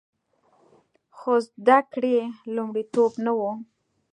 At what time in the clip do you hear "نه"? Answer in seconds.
3.25-3.31